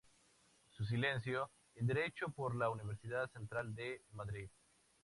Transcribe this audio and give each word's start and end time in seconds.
Se 0.71 0.83
licenció 0.95 1.51
en 1.75 1.85
Derecho 1.85 2.29
por 2.29 2.55
la 2.55 2.71
Universidad 2.71 3.29
Central 3.29 3.75
de 3.75 4.01
Madrid. 4.13 4.49